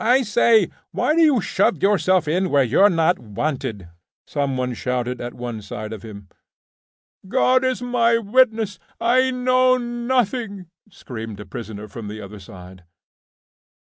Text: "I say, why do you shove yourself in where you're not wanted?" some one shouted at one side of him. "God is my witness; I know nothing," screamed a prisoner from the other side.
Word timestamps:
"I 0.00 0.22
say, 0.22 0.70
why 0.92 1.14
do 1.14 1.20
you 1.20 1.42
shove 1.42 1.82
yourself 1.82 2.26
in 2.26 2.48
where 2.48 2.64
you're 2.64 2.88
not 2.88 3.18
wanted?" 3.18 3.88
some 4.26 4.56
one 4.56 4.72
shouted 4.72 5.20
at 5.20 5.34
one 5.34 5.60
side 5.60 5.92
of 5.92 6.02
him. 6.02 6.30
"God 7.28 7.62
is 7.62 7.82
my 7.82 8.16
witness; 8.16 8.78
I 8.98 9.30
know 9.30 9.76
nothing," 9.76 10.70
screamed 10.88 11.38
a 11.38 11.44
prisoner 11.44 11.86
from 11.86 12.08
the 12.08 12.22
other 12.22 12.40
side. 12.40 12.84